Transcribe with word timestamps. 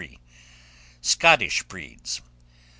SCOTTISH 1.01 1.61
BREEDS. 1.67 2.21